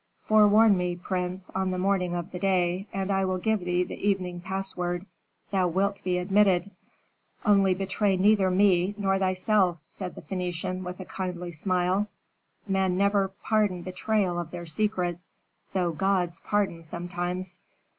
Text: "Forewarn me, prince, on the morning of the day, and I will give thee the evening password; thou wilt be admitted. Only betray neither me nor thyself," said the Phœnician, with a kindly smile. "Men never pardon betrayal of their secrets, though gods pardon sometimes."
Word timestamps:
"Forewarn 0.23 0.75
me, 0.77 0.95
prince, 0.95 1.51
on 1.53 1.69
the 1.69 1.77
morning 1.77 2.15
of 2.15 2.31
the 2.31 2.39
day, 2.39 2.87
and 2.91 3.11
I 3.11 3.23
will 3.23 3.37
give 3.37 3.59
thee 3.63 3.83
the 3.83 3.93
evening 4.09 4.41
password; 4.41 5.05
thou 5.51 5.67
wilt 5.67 6.03
be 6.03 6.17
admitted. 6.17 6.71
Only 7.45 7.75
betray 7.75 8.17
neither 8.17 8.49
me 8.49 8.95
nor 8.97 9.19
thyself," 9.19 9.77
said 9.87 10.15
the 10.15 10.23
Phœnician, 10.23 10.83
with 10.83 10.99
a 10.99 11.05
kindly 11.05 11.51
smile. 11.51 12.07
"Men 12.67 12.97
never 12.97 13.27
pardon 13.43 13.83
betrayal 13.83 14.39
of 14.39 14.49
their 14.49 14.65
secrets, 14.65 15.29
though 15.73 15.91
gods 15.91 16.39
pardon 16.43 16.81
sometimes." 16.81 17.59